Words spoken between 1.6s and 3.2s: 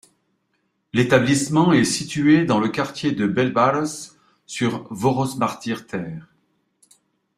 est situé dans le quartier